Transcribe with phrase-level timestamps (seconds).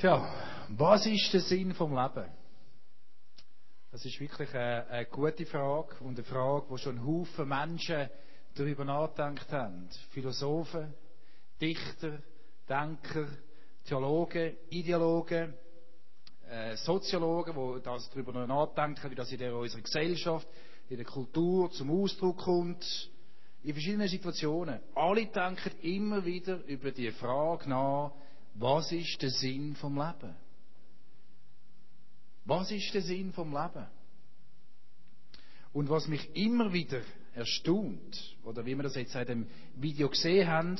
[0.00, 0.32] Tja,
[0.68, 2.30] was ist der Sinn vom Leben?
[3.90, 8.08] Das ist wirklich eine, eine gute Frage und eine Frage, wo schon Haufen Menschen
[8.54, 9.88] darüber nachgedacht haben.
[10.10, 10.94] Philosophen,
[11.60, 12.22] Dichter,
[12.68, 13.26] Denker,
[13.86, 15.54] Theologen, Ideologen,
[16.48, 20.46] äh, Soziologen, die das darüber nachdenken, wie das in unserer Gesellschaft,
[20.90, 23.10] in der Kultur zum Ausdruck kommt,
[23.64, 24.78] in verschiedenen Situationen.
[24.94, 28.12] Alle denken immer wieder über die Frage nach,
[28.58, 30.34] was ist der Sinn vom Leben?
[32.44, 33.86] Was ist der Sinn vom Leben?
[35.72, 37.00] Und was mich immer wieder
[37.34, 40.78] erstaunt, oder wie wir das jetzt in dem Video gesehen haben,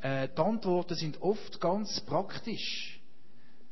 [0.00, 3.00] äh, die Antworten sind oft ganz praktisch.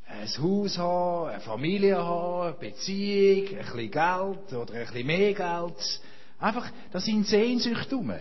[0.07, 5.35] Ein Haus haben, eine Familie haben, eine Beziehung, ein bisschen Geld oder ein bisschen mehr
[5.35, 6.01] Geld.
[6.39, 8.13] Einfach, das sind Sehnsüchte rum.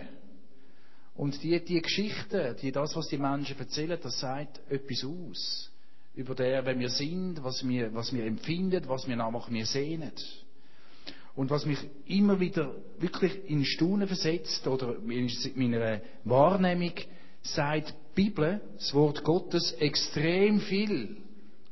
[1.14, 5.70] Und die, die Geschichten, die, das, was die Menschen erzählen, das sagt etwas aus.
[6.14, 10.12] Über der, wer wir sind, was wir, was wir empfinden, was wir nach mir sehnen.
[11.36, 16.92] Und was mich immer wieder wirklich in Staunen versetzt, oder in meiner Wahrnehmung,
[17.42, 21.16] sagt die Bibel, das Wort Gottes, extrem viel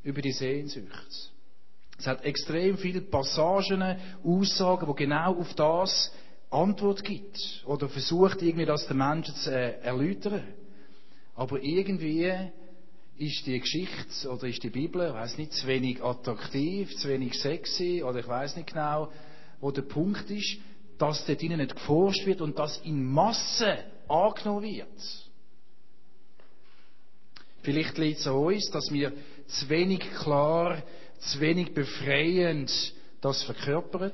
[0.02, 1.30] über die Sehnsucht.
[1.98, 6.12] Es hat extrem viele Passagen, Aussagen, die genau auf das
[6.52, 10.42] Antwort gibt oder versucht irgendwie das den Menschen zu äh, erläutern.
[11.34, 12.30] Aber irgendwie
[13.16, 17.34] ist die Geschichte oder ist die Bibel, ich weiß nicht, zu wenig attraktiv, zu wenig
[17.34, 19.10] sexy oder ich weiß nicht genau,
[19.60, 20.58] wo der Punkt ist,
[20.98, 24.88] dass dort ihnen nicht geforscht wird und dass in Masse angenommen wird.
[27.62, 29.12] Vielleicht liegt es an uns, dass wir
[29.46, 30.82] zu wenig klar,
[31.18, 32.70] zu wenig befreiend
[33.20, 34.12] das verkörpern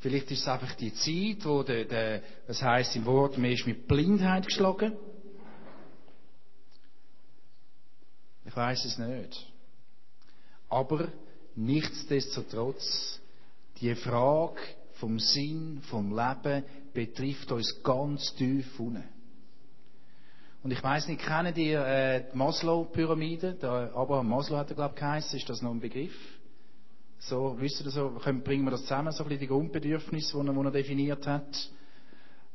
[0.00, 3.66] Vielleicht ist es einfach die Zeit, wo der, der, das heißt im Wort, man ist
[3.66, 4.96] mit Blindheit geschlagen.
[8.46, 9.46] Ich weiß es nicht.
[10.70, 11.08] Aber
[11.54, 13.20] nichtsdestotrotz,
[13.80, 14.60] die Frage
[14.94, 19.04] vom Sinn, vom Leben betrifft uns ganz tief unten.
[20.62, 23.56] Und ich weiß nicht, kennen die, äh, die Maslow-Pyramide?
[23.94, 25.38] Abraham Maslow hat er, glaube ich, geheißen.
[25.38, 26.14] Ist das noch ein Begriff?
[27.20, 30.54] So, wisst ihr so, bringen wir das zusammen, so ein bisschen die Grundbedürfnisse, die er,
[30.54, 31.70] die er definiert hat.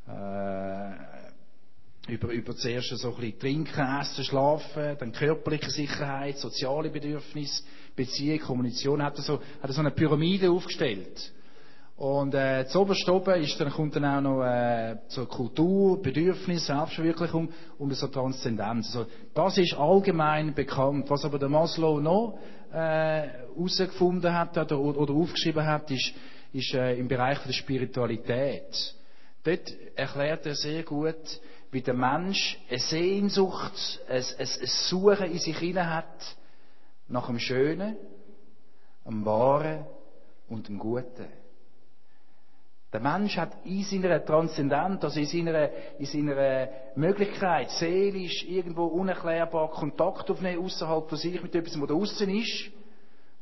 [0.08, 7.64] Äh, über, über zuerst so ein bisschen trinken, essen, schlafen, dann körperliche Sicherheit, soziale Bedürfnisse,
[7.96, 11.32] Beziehung, Kommunikation, hat er so, hat er so eine Pyramide aufgestellt.
[11.98, 16.66] Und äh, zu oberst oben ist, dann kommt dann auch noch äh, so Kultur, Bedürfnis,
[16.66, 18.94] Selbstverwirklichung und so Transzendenz.
[18.96, 21.10] Also, das ist allgemein bekannt.
[21.10, 22.38] Was aber der Maslow noch
[22.70, 26.14] herausgefunden äh, hat oder, oder aufgeschrieben hat, ist,
[26.52, 28.94] ist äh, im Bereich der Spiritualität.
[29.44, 31.40] Dort erklärt er sehr gut,
[31.72, 36.36] wie der Mensch eine Sehnsucht, ein, ein, ein Suchen in sich hinein hat
[37.08, 37.96] nach dem Schönen,
[39.06, 39.86] dem Wahren
[40.50, 41.45] und dem Guten.
[42.94, 45.70] Der Mensch hat in seiner Transzendenz, also in seiner,
[46.00, 51.94] in seiner Möglichkeit, seelisch irgendwo unerklärbar Kontakt aufnehmen, außerhalb von sich mit etwas, was da
[51.94, 52.72] außen ist,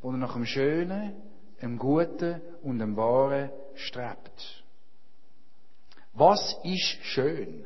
[0.01, 1.13] wo er nach dem Schönen,
[1.61, 4.63] dem Guten und dem Wahren strebt.
[6.13, 7.65] Was ist schön?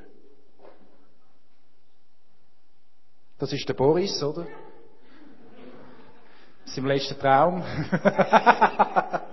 [3.37, 4.47] Das ist der Boris, oder?
[6.65, 7.63] Sein letzter Traum.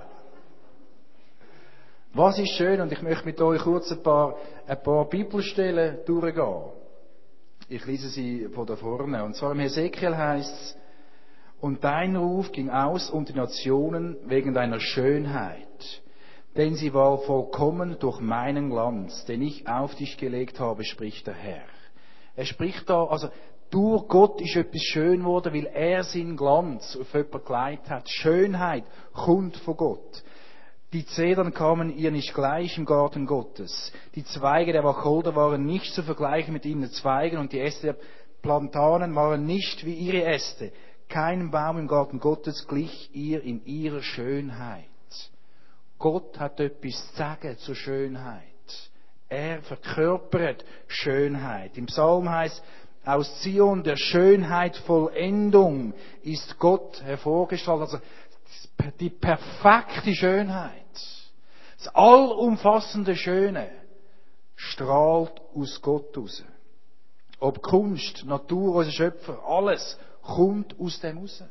[2.17, 2.81] Was ist schön?
[2.81, 4.37] Und ich möchte mit euch kurz ein paar,
[4.69, 6.71] ein paar Bibelstellen durchgehen.
[7.69, 9.25] Ich lese sie von da vorne.
[9.25, 10.77] Und zwar im Hesekiel heißt es,
[11.61, 16.03] und dein Ruf ging aus unter die Nationen wegen deiner Schönheit.
[16.57, 21.35] Denn sie war vollkommen durch meinen Glanz, den ich auf dich gelegt habe, spricht der
[21.35, 21.65] Herr.
[22.37, 23.29] Er spricht da, also,
[23.71, 28.09] durch Gott ist etwas schön geworden, weil er seinen Glanz auf jemanden geleitet hat.
[28.09, 30.23] Schönheit kommt von Gott.
[30.95, 33.91] Die Zedern kamen ihr nicht gleich im Garten Gottes.
[34.15, 37.97] Die Zweige der Wacholder waren nicht zu vergleichen mit ihren Zweigen und die Äste der
[38.43, 40.71] Plantanen waren nicht wie ihre Äste.
[41.09, 44.85] Kein Baum im Garten Gottes glich ihr in ihrer Schönheit.
[45.99, 48.45] Gott hat etwas zu sagen zur Schönheit.
[49.29, 51.77] Er verkörpert Schönheit.
[51.77, 52.63] Im Psalm heißt,
[53.05, 55.93] aus Zion der Schönheit Vollendung
[56.23, 57.81] ist Gott hervorgestrahlt.
[57.81, 57.99] Also
[59.01, 60.83] die perfekte Schönheit.
[61.79, 63.71] Das allumfassende Schöne
[64.57, 66.45] strahlt aus Gott raus.
[67.41, 71.43] Ob Kunst, Natur, unser Schöpfer, alles kommt aus dem raus.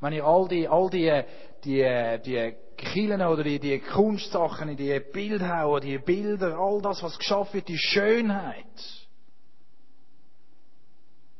[0.00, 1.22] Wenn ihr all die, all die,
[1.64, 7.54] die, die Killen oder die, die Kunstsachen, die Bildhauer, die Bilder, all das, was geschaffen
[7.54, 9.06] wird, die Schönheit,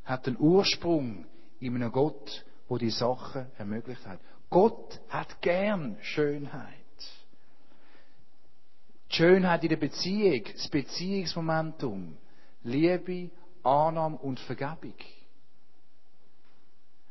[0.04, 1.26] hat den Ursprung
[1.58, 4.20] in einem Gott, wo die Sachen ermöglicht hat.
[4.52, 6.76] Gott hat gern Schönheit.
[9.10, 12.18] Die Schönheit in der Beziehung, das Beziehungsmomentum,
[12.62, 13.30] Liebe,
[13.62, 14.94] Annahme und Vergebung.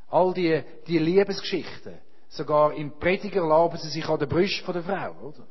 [0.10, 1.98] All die, die Liebesgeschichten,
[2.30, 5.48] sogar im Prediger laben sie sich an der Brust von der Frau, oder?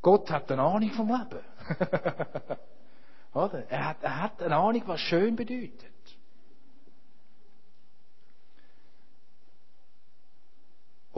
[0.00, 1.44] Gott hat eine Ahnung vom Leben.
[3.34, 3.68] oder?
[3.68, 5.92] Er hat, er hat eine Ahnung, was schön bedeutet.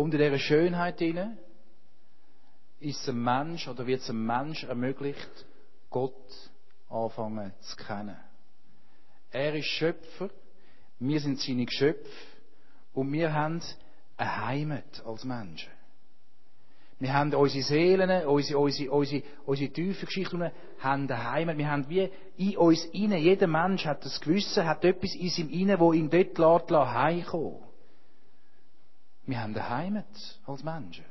[0.04, 1.36] In dieser Schönheit hinein
[2.80, 5.46] ist ein Mensch oder wird es einem Mensch ermöglicht,
[5.90, 6.14] Gott
[6.88, 8.16] anfangen zu kennen.
[9.30, 10.30] Er ist Schöpfer,
[10.98, 12.10] wir sind seine Geschöpfe
[12.94, 13.60] und wir haben
[14.16, 15.70] eine Heimat als Menschen.
[16.98, 21.58] Wir haben unsere Seelen, unsere, unsere, unsere, unsere tiefen Geschichten, haben eine Heimat.
[21.58, 25.50] Wir haben wie in uns innen, jeder Mensch hat das Gewissen, hat etwas in seinem
[25.50, 26.38] Innen, wo ihn dort
[26.70, 27.69] lässt, heimkommen.
[29.30, 31.04] Wir haben eine Heimat als Menschen.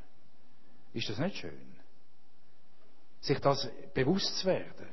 [0.93, 1.77] Ist das nicht schön?
[3.21, 4.89] Sich das bewusst zu werden.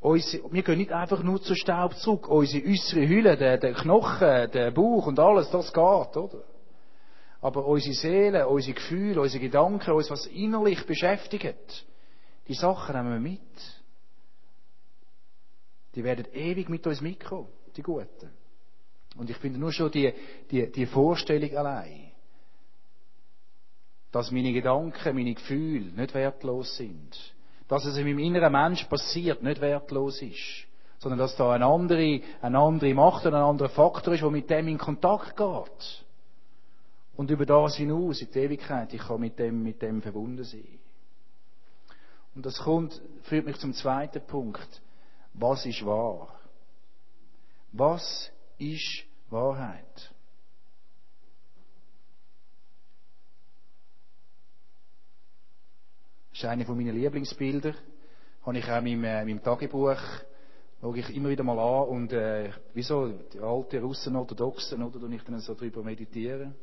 [0.00, 2.26] Unsere, wir gehen nicht einfach nur zu Staub zurück.
[2.28, 6.44] Unsere äußere Hülle, der, der Knochen, der Bauch und alles, das geht, oder?
[7.42, 11.86] Aber unsere Seele, unsere Gefühle, unsere Gedanken, uns was innerlich beschäftigt,
[12.48, 13.82] die Sachen nehmen wir mit.
[15.94, 18.30] Die werden ewig mit uns mitkommen, die Guten.
[19.18, 20.14] Und ich finde nur schon die,
[20.50, 22.13] die, die Vorstellung allein,
[24.14, 27.34] dass meine Gedanken, meine Gefühle nicht wertlos sind.
[27.66, 30.68] Dass es in meinem inneren Mensch passiert, nicht wertlos ist.
[31.00, 34.48] Sondern dass da eine andere, eine andere Macht und ein anderer Faktor ist, der mit
[34.48, 36.04] dem in Kontakt geht.
[37.16, 40.78] Und über das hinaus, in die Ewigkeit, ich kann mit dem, mit dem verbunden sein.
[42.36, 44.80] Und das kommt, führt mich zum zweiten Punkt.
[45.32, 46.28] Was ist wahr?
[47.72, 50.13] Was ist Wahrheit?
[56.34, 57.74] Das ist eine meiner Lieblingsbilder.
[58.44, 60.00] Habe ich auch in meinem, äh, meinem Tagebuch,
[60.80, 65.12] schaue ich immer wieder mal an und, äh, wieso, die alten Russen Orthodoxen, oder, und
[65.12, 66.56] ich dann so drüber meditieren.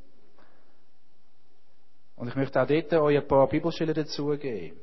[2.18, 4.78] Und ich möchte auch dort euch ein paar Bibelstellen dazugeben.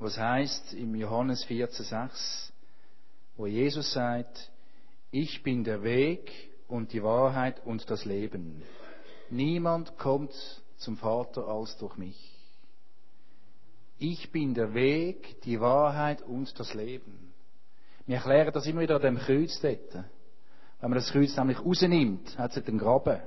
[0.00, 2.50] Was heißt im Johannes 14,6,
[3.36, 4.50] wo Jesus sagt,
[5.12, 8.64] ich bin der Weg und die Wahrheit und das Leben.
[9.30, 10.34] Niemand kommt
[10.78, 12.31] zum Vater als durch mich.
[14.04, 17.32] Ich bin der Weg, die Wahrheit und das Leben.
[18.04, 19.94] Wir erklären das immer wieder an dem Kreuz dort.
[19.94, 23.20] Wenn man das Kreuz nämlich rausnimmt, hat es einen Graben.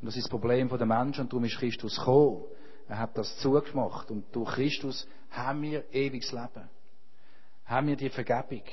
[0.00, 2.42] Und das ist das Problem der Menschen und darum ist Christus gekommen.
[2.88, 4.10] Er hat das zugemacht.
[4.10, 6.68] Und durch Christus haben wir ewiges Leben.
[7.66, 8.64] Haben wir die Vergebung.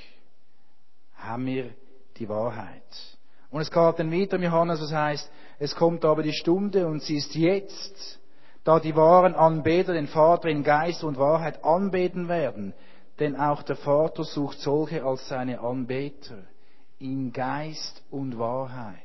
[1.13, 1.75] Haben wir
[2.17, 3.17] die Wahrheit.
[3.51, 7.17] Und es geht dann weiter, Johannes, was heißt, es kommt aber die Stunde und sie
[7.17, 8.19] ist jetzt,
[8.65, 12.73] da die wahren Anbeter den Vater in Geist und Wahrheit anbeten werden.
[13.19, 16.39] Denn auch der Vater sucht solche als seine Anbeter
[16.99, 18.99] in Geist und Wahrheit.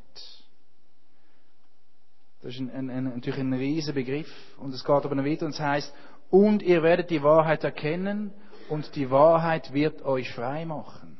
[2.43, 4.33] Das ist ein, ein, ein, natürlich ein riesiger Begriff.
[4.59, 5.95] Und es geht aber noch weiter und es heißt,
[6.31, 8.33] und ihr werdet die Wahrheit erkennen
[8.71, 11.19] und die Wahrheit wird euch frei machen.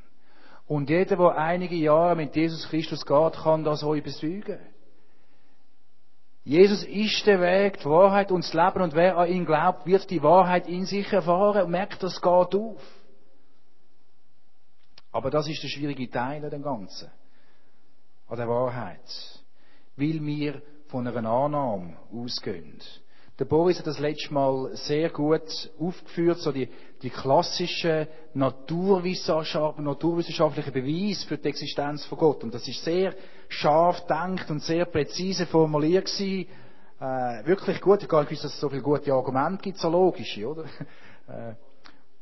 [0.67, 4.61] Und jeder, der einige Jahre mit Jesus Christus geht, kann das euch bezeugen.
[6.45, 10.09] Jesus ist der Weg, die Wahrheit und das Leben und wer an ihn glaubt, wird
[10.11, 12.81] die Wahrheit in sich erfahren und merkt, das geht auf.
[15.13, 17.11] Aber das ist der schwierige Teil an dem Ganzen.
[18.29, 19.05] An der Wahrheit.
[19.97, 22.79] Weil wir von einer Annahme ausgehen.
[23.39, 26.69] Der Boris hat das letzte Mal sehr gut aufgeführt, so die,
[27.03, 32.45] die klassischen naturwissenschaftlichen Beweise für die Existenz von Gott.
[32.45, 33.15] Und das ist sehr
[33.51, 36.49] scharf denkt und sehr präzise formuliert gewesen.
[37.01, 38.03] Äh, wirklich gut.
[38.03, 40.65] Ich gar nicht gewusst, dass es so viele gute Argumente gibt, so logische, oder?
[41.29, 41.55] Äh,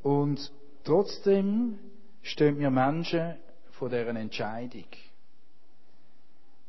[0.02, 0.52] und
[0.84, 1.78] trotzdem
[2.20, 3.36] stehen wir Menschen
[3.70, 4.84] vor deren Entscheidung.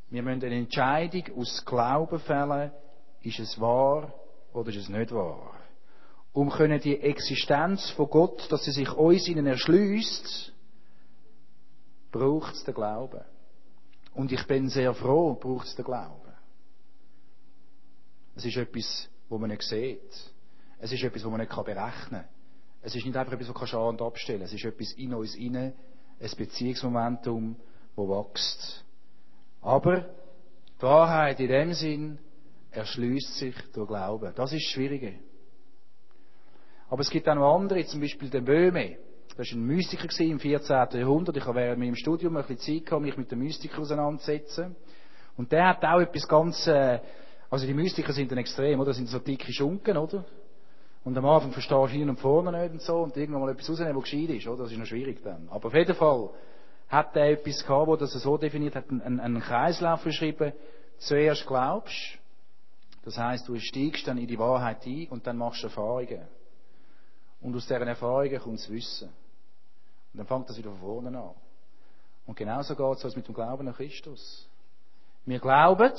[0.10, 2.72] Wir müssen eine Entscheidung aus Glauben fällen,
[3.24, 4.14] ist es wahr
[4.54, 5.54] oder ist es nicht wahr?
[6.32, 10.54] Um können die Existenz von Gott, dass sie sich uns ihnen erschließt,
[12.12, 13.22] braucht es den Glauben.
[14.14, 16.34] Und ich bin sehr froh, braucht es den Glauben.
[18.36, 20.32] Es ist etwas, wo man nicht sieht.
[20.80, 22.26] Es ist etwas, wo man nicht berechnen kann.
[22.82, 24.46] Es ist nicht einfach etwas, was man an und abstellen kann.
[24.46, 25.74] Es ist etwas in uns inne,
[26.20, 27.56] ein Beziehungsmomentum,
[27.96, 28.86] das wächst.
[29.62, 30.02] Aber
[30.78, 32.20] die Wahrheit in dem Sinn
[32.72, 34.34] erschließt sich durch Glauben.
[34.36, 35.16] Das ist das Schwierige.
[36.90, 38.98] Aber es gibt auch noch andere, zum Beispiel den Böhme.
[39.40, 40.76] Das war ein Mystiker im 14.
[41.00, 41.38] Jahrhundert.
[41.38, 44.76] Ich habe während meinem Studium ein bisschen Zeit gehabt, mich mit den Mystikern auseinanderzusetzen.
[45.38, 47.00] Und der hat auch etwas ganz, äh,
[47.50, 48.90] also die Mystiker sind dann extrem, oder?
[48.90, 50.26] Das sind so dicke Schunken, oder?
[51.06, 53.70] Und am Anfang verstehst du hin und vorne nicht und so, und irgendwann mal etwas
[53.70, 54.64] rausnehmen, was gescheit ist, oder?
[54.64, 55.48] Das ist noch schwierig dann.
[55.50, 56.32] Aber auf jeden Fall
[56.90, 60.52] hat er etwas gehabt, wo das so definiert hat, einen, einen Kreislauf beschrieben.
[60.98, 61.96] Zuerst glaubst,
[63.06, 66.28] das heißt, du steigst dann in die Wahrheit ein und dann machst du Erfahrungen.
[67.40, 69.10] Und aus deren Erfahrungen kommt das Wissen.
[70.14, 71.36] Und dann fängt das wieder von vorne an.
[72.26, 74.48] Und genauso geht es uns mit dem Glauben an Christus.
[75.26, 75.94] Wir glauben,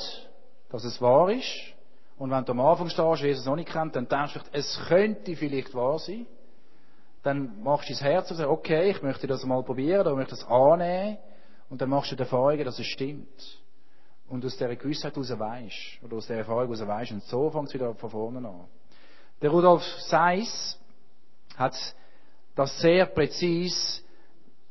[0.68, 1.74] dass es wahr ist.
[2.18, 5.36] Und wenn du am Anfang stehst, Jesus noch nicht kennt, dann denkst du, es könnte
[5.36, 6.26] vielleicht wahr sein.
[7.22, 10.36] Dann machst du dein Herz und sagst, okay, ich möchte das mal probieren, oder möchte
[10.36, 11.18] das annehmen.
[11.68, 13.58] Und dann machst du die Erfahrung, dass es stimmt.
[14.28, 17.12] Und aus dieser Gewissheit heraus weisst, oder aus dieser Erfahrung heraus weisst.
[17.12, 18.68] Und so fängt es wieder von vorne an.
[19.42, 20.78] Der Rudolf Seiss
[21.56, 21.74] hat
[22.60, 24.02] das sehr präzise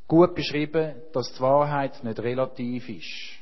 [0.08, 3.40] gut beschrieben, dass die Wahrheit nicht relativ ist.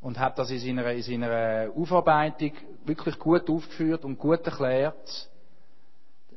[0.00, 2.50] Und hat das in seiner, in seiner Aufarbeitung
[2.84, 5.30] wirklich gut aufgeführt und gut erklärt.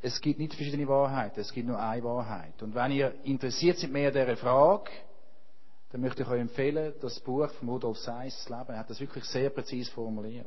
[0.04, 2.62] Es gibt nicht verschiedene Wahrheiten, es gibt nur eine Wahrheit.
[2.62, 4.92] Und wenn ihr interessiert seid mehr an dieser Frage,
[5.92, 9.00] dann möchte ich euch empfehlen, das Buch von Rudolf Seiss, das Leben, er hat das
[9.00, 10.46] wirklich sehr präzise formuliert.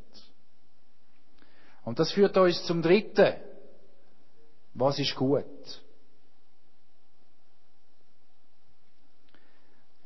[1.85, 3.35] Und das führt uns zum Dritten.
[4.75, 5.45] Was ist gut?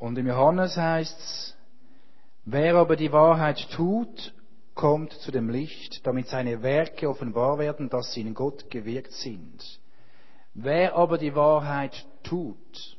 [0.02, 1.56] Und im Johannes heißt es,
[2.44, 4.34] wer aber die Wahrheit tut,
[4.74, 9.80] kommt zu dem Licht, damit seine Werke offenbar werden, dass sie in Gott gewirkt sind.
[10.54, 12.98] Wer aber die Wahrheit tut,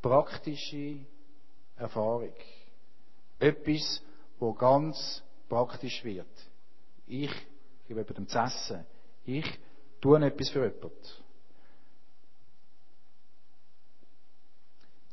[0.00, 1.00] praktische
[1.76, 2.32] Erfahrung,
[3.38, 4.02] etwas,
[4.38, 6.26] wo ganz praktisch wird.
[7.06, 7.30] Ich
[7.86, 8.86] gebe jemandem zu essen.
[9.26, 9.44] Ich
[10.00, 11.19] tue etwas für jemanden.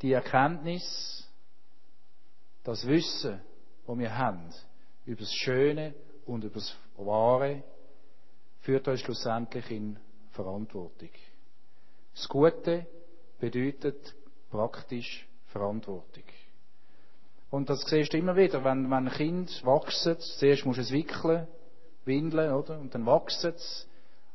[0.01, 1.27] Die Erkenntnis,
[2.63, 3.41] das Wissen,
[3.85, 4.53] das wir haben,
[5.05, 5.93] über das Schöne
[6.25, 7.63] und über das Wahre,
[8.61, 9.97] führt uns schlussendlich in
[10.31, 11.09] Verantwortung.
[12.13, 12.85] Das Gute
[13.39, 14.15] bedeutet
[14.49, 16.23] praktisch Verantwortung.
[17.49, 20.91] Und das siehst du immer wieder, wenn, wenn ein Kind wächst, zuerst musst du es
[20.91, 21.47] wickeln,
[22.03, 22.77] windeln, oder?
[22.77, 23.87] Und dann wächst es.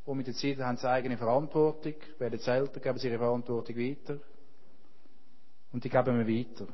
[0.06, 3.76] Und mit der Zeit haben sie eigene Verantwortung, werden sie älter, geben sie ihre Verantwortung
[3.76, 4.18] weiter
[5.72, 6.66] und die geben wir weiter.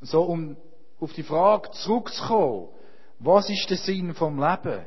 [0.00, 0.56] So, um
[1.00, 2.68] auf die Frage zurückzukommen,
[3.18, 4.84] was ist der Sinn vom Leben?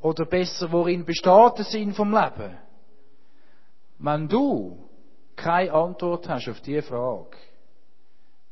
[0.00, 2.56] Oder besser, worin besteht der Sinn vom Leben?
[3.98, 4.88] Wenn du
[5.34, 7.36] keine Antwort hast auf diese Frage,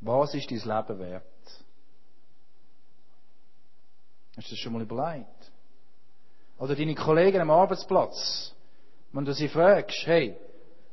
[0.00, 1.24] was ist dein Leben wert?
[4.36, 5.52] Hast du das schon mal überlegt?
[6.58, 8.54] Oder deine Kollegen am Arbeitsplatz,
[9.12, 10.36] wenn du sie fragst, hey,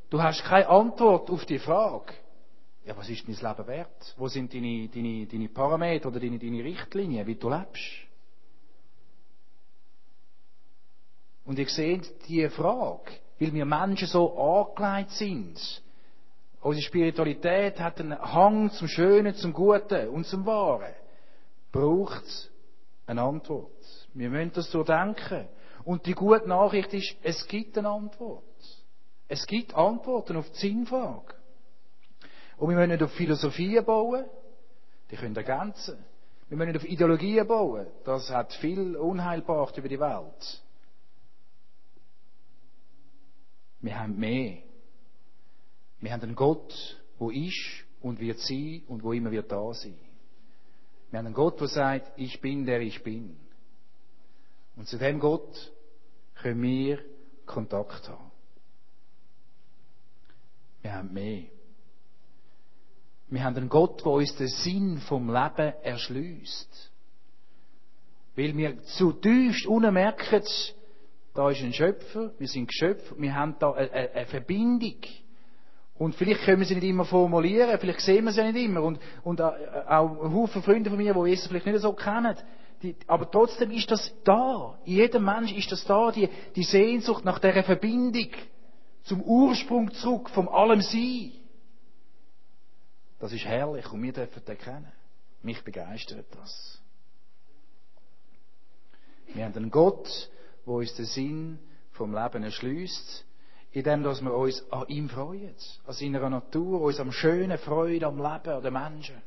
[0.09, 2.13] du hast keine Antwort auf die Frage,
[2.85, 4.15] ja, was ist dein Leben wert?
[4.17, 7.83] Wo sind deine, deine, deine Parameter oder deine, deine Richtlinien, wie du lebst?
[11.45, 15.83] Und ihr seht diese Frage, weil wir Menschen so angelegt sind.
[16.61, 20.93] Unsere Spiritualität hat einen Hang zum Schönen, zum Guten und zum Wahren.
[21.71, 22.51] Braucht
[23.07, 23.71] eine Antwort.
[24.13, 25.47] Wir müssen das so denken.
[25.83, 28.43] Und die gute Nachricht ist, es gibt eine Antwort.
[29.27, 31.33] Es gibt Antworten auf die Sinnfrage.
[32.61, 34.23] Und wir müssen nicht auf Philosophien bauen,
[35.09, 35.97] die können ergänzen.
[36.47, 40.63] Wir müssen nicht auf Ideologien bauen, das hat viel Unheil gebracht über die Welt.
[43.79, 44.59] Wir haben mehr.
[46.01, 49.97] Wir haben einen Gott, wo ist und wird sein und wo immer wird da sein.
[51.09, 53.37] Wir haben einen Gott, der sagt, ich bin der ich bin.
[54.75, 55.73] Und zu dem Gott
[56.35, 56.99] können wir
[57.47, 58.31] Kontakt haben.
[60.83, 61.45] Wir haben mehr.
[63.31, 66.91] Wir haben einen Gott, der uns den Sinn vom Leben erschließt.
[68.35, 70.43] Weil wir zu tiefst unermerken,
[71.33, 74.97] da ist ein Schöpfer, wir sind Geschöpfe, wir haben da eine, eine Verbindung.
[75.97, 78.83] Und vielleicht können wir sie nicht immer formulieren, vielleicht sehen wir sie nicht immer.
[78.83, 82.35] Und, und auch ein Haufen Freunde von mir, die Jesus vielleicht nicht so kennen,
[82.83, 84.77] die, aber trotzdem ist das da.
[84.83, 88.27] In jedem Mensch ist das da, die, die Sehnsucht nach dieser Verbindung
[89.03, 91.31] zum Ursprung zurück, vom allem Sein.
[93.21, 94.91] Das ist herrlich und wir dürfen den kennen.
[95.43, 96.81] Mich begeistert das.
[99.27, 100.09] Wir haben einen Gott,
[100.65, 101.59] der uns den Sinn
[101.91, 103.25] vom Leben erschließt,
[103.73, 108.17] indem dass wir uns an ihm freuen, an seiner Natur, uns am schönen Freude am
[108.17, 109.21] Leben, an den Menschen.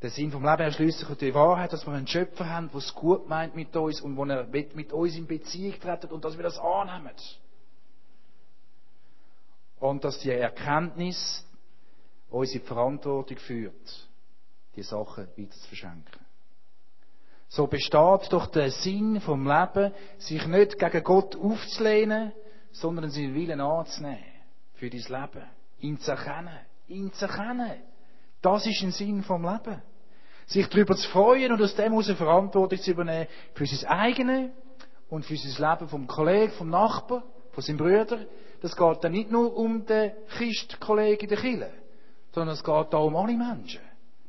[0.00, 2.94] Der Sinn vom Leben erschließt sich die Wahrheit, dass wir einen Schöpfer haben, der es
[2.94, 6.42] gut meint mit uns und wo er mit uns in Beziehung treten und dass wir
[6.44, 7.12] das annehmen.
[9.82, 11.44] Und dass die Erkenntnis
[12.30, 14.08] uns in die Verantwortung führt,
[14.76, 16.24] die Sachen weiter zu verschenken.
[17.48, 22.30] So besteht doch der Sinn vom Leben, sich nicht gegen Gott aufzulehnen,
[22.70, 24.22] sondern seinen Willen anzunehmen
[24.74, 25.48] für dein Leben.
[25.80, 26.60] Ihn zu erkennen.
[26.86, 27.82] Ihn zu erkennen.
[28.40, 29.82] Das ist ein Sinn vom Leben.
[30.46, 34.50] Sich darüber zu freuen und aus dem heraus Verantwortung zu übernehmen für sein eigenes
[35.10, 38.26] und für sein Leben vom Kollegen, vom Nachbar, von seinem Brüder.
[38.62, 41.72] Das geht dann nicht nur um den Christkollegen in der Kirche,
[42.32, 43.80] sondern es geht da um alle Menschen.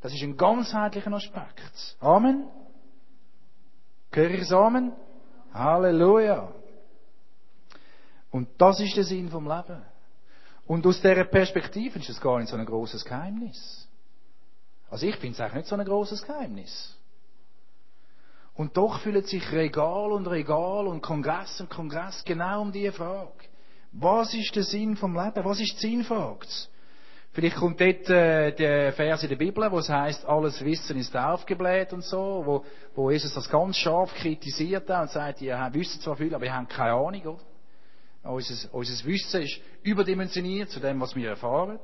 [0.01, 1.95] Das ist ein ganzheitlicher Aspekt.
[1.99, 2.47] Amen.
[4.11, 4.91] Höre ich es Amen?
[5.53, 6.51] Halleluja.
[8.31, 9.83] Und das ist der Sinn vom Leben.
[10.65, 13.87] Und aus dieser Perspektive ist es gar nicht so ein großes Geheimnis.
[14.89, 16.97] Also ich finde es eigentlich nicht so ein großes Geheimnis.
[18.55, 23.52] Und doch fühlen sich Regal und Regal und Kongress und Kongress genau um diese Frage.
[23.93, 25.45] Was ist der Sinn vom Leben?
[25.45, 26.47] Was ist die Sinnfrage?
[27.31, 31.15] Vielleicht kommt dort äh, der Vers in der Bibel, wo es heißt, alles Wissen ist
[31.15, 36.01] aufgebläht und so, wo, wo Jesus das ganz scharf kritisiert hat und sagt, ihr wisst
[36.01, 37.43] zwar viel, aber ihr habt keine Ahnung, oder?
[38.23, 41.79] Unser, unser Wissen ist überdimensioniert zu dem, was wir erfahren.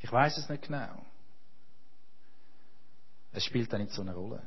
[0.00, 1.06] Ich weiß es nicht genau.
[3.32, 4.42] Es spielt da nicht so eine Rolle.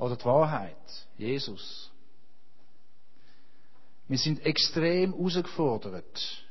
[0.00, 1.90] Oder die Wahrheit, Jesus.
[4.08, 6.46] Wir sind extrem herausgefordert,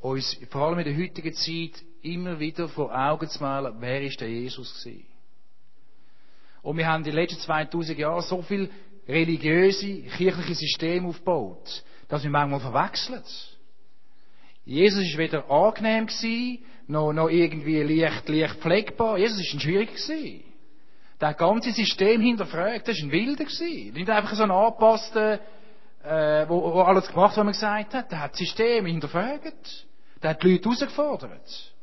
[0.00, 4.20] uns vor allem in der heutigen Zeit immer wieder vor Augen zu malen, wer ist
[4.20, 5.04] der Jesus gewesen.
[6.62, 8.70] Und wir haben den letzten 2000 Jahren so viel
[9.08, 13.24] religiöse, kirchliche Systeme aufgebaut, dass wir manchmal verwechseln.
[14.64, 19.18] Jesus ist weder angenehm gewesen, noch, noch irgendwie leicht, leicht pflegbar.
[19.18, 20.49] Jesus ist ein schwierig gewesen
[21.20, 22.88] das ganze System hinterfragt.
[22.88, 23.44] Das war ein Wilder.
[23.44, 23.92] Gewesen.
[23.92, 25.38] Nicht einfach so ein angepasster,
[26.02, 28.10] äh, wo, wo alles gemacht was man gesagt hat.
[28.10, 29.86] Der hat das System hinterfragt.
[30.22, 31.74] Der hat die Leute herausgefordert.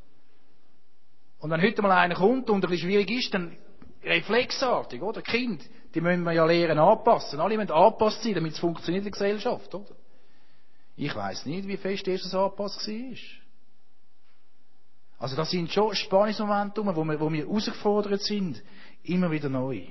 [1.39, 3.55] Und wenn heute mal einer kommt und ein bisschen schwierig ist, dann
[4.03, 5.21] reflexartig, oder?
[5.21, 7.39] Kind, die müssen wir ja lernen anpassen.
[7.39, 9.95] Alle müssen angepasst sein, damit es funktioniert in der Gesellschaft, oder?
[10.95, 13.17] Ich weiß nicht, wie fest Jesus angepasst war.
[15.19, 18.61] Also das sind schon Spannungsmomente, wo wir, wo wir herausgefordert sind,
[19.07, 19.85] Immer wieder neu.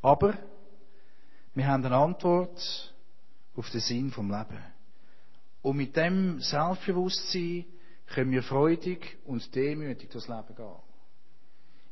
[0.00, 0.36] Aber
[1.54, 2.92] wir haben eine Antwort
[3.54, 4.62] auf den Sinn vom Leben.
[5.62, 7.66] Und mit dem Selbstbewusstsein
[8.06, 10.74] können wir freudig und demütig durchs Leben gehen.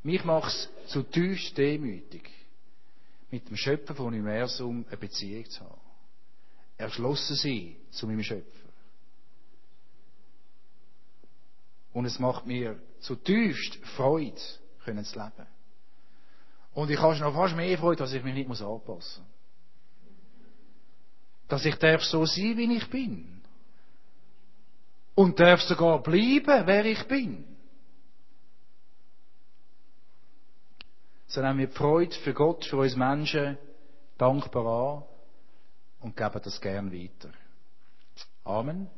[0.03, 2.29] Mich macht es zutiefst demütig,
[3.31, 5.81] mit dem Schöpfer vom Universum eine Beziehung zu haben.
[6.79, 8.69] Erschlossen sein zu meinem Schöpfer.
[11.93, 14.41] Und es macht mir zutiefst Freude,
[14.85, 15.60] können zu leben.
[16.73, 19.23] Und ich habe noch fast mehr Freude, dass ich mich nicht anpassen muss.
[21.49, 23.43] Dass ich darf so sein, wie ich bin.
[25.15, 27.45] Und darf sogar bleiben, wer ich bin.
[31.27, 33.59] So nehmen wir die Freude für Gott, für uns Menschen
[34.19, 35.05] dankbar an
[36.01, 37.31] und geben das gern weiter.
[38.45, 38.89] Amen.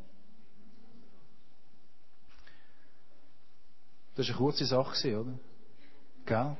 [4.14, 5.38] Das war eine kurze Sache, oder?
[6.26, 6.56] Gell?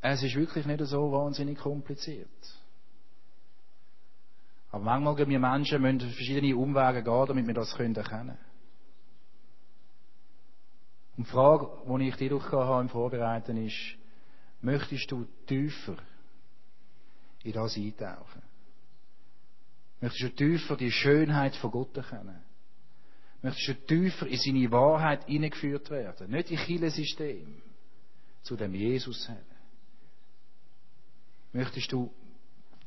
[0.00, 2.28] Es ist wirklich nicht so wahnsinnig kompliziert.
[4.70, 8.38] Aber manchmal gehen wir Menschen müssen verschiedene Umwege gehen, damit wir das erkennen können.
[11.16, 13.96] Und die Frage, die ich dir habe im Vorbereiten ist,
[14.60, 15.96] möchtest du tiefer
[17.42, 18.42] in das eintauchen?
[20.00, 22.40] Möchtest du tiefer die Schönheit von Gott erkennen?
[23.42, 26.30] Möchtest du tiefer in seine Wahrheit hineingeführt werden?
[26.30, 27.62] Nicht in viele System,
[28.42, 29.42] zu dem Jesus her.
[31.52, 32.12] Möchtest du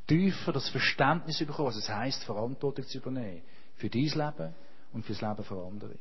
[0.08, 3.42] tiefer das Verständnis bekommen, was es heisst, Verantwortung zu übernehmen
[3.76, 4.54] für dein Leben
[4.94, 6.00] und für das Leben von anderen?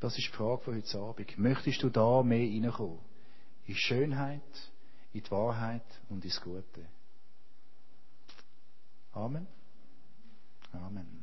[0.00, 1.38] Das ist die Frage von heute Abend.
[1.38, 3.00] Möchtest du da mehr hineinkommen?
[3.66, 4.70] In Schönheit,
[5.12, 6.86] in die Wahrheit und ins Gute.
[9.12, 9.46] Amen.
[10.72, 11.17] Amen.